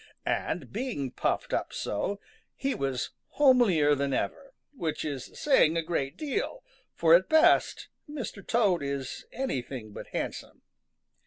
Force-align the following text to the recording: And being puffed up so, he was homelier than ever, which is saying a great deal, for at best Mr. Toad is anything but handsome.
And 0.25 0.73
being 0.73 1.11
puffed 1.11 1.53
up 1.53 1.71
so, 1.71 2.19
he 2.55 2.73
was 2.73 3.11
homelier 3.37 3.93
than 3.93 4.13
ever, 4.15 4.55
which 4.73 5.05
is 5.05 5.25
saying 5.39 5.77
a 5.77 5.83
great 5.83 6.17
deal, 6.17 6.63
for 6.95 7.13
at 7.13 7.29
best 7.29 7.87
Mr. 8.09 8.43
Toad 8.43 8.81
is 8.81 9.25
anything 9.31 9.91
but 9.93 10.07
handsome. 10.07 10.63